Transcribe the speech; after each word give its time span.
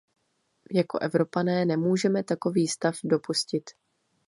Jako 0.71 0.99
Evropané 0.99 1.65
nemůžeme 1.65 2.23
takový 2.23 2.67
stav 2.67 2.95
dopustit. 3.03 3.63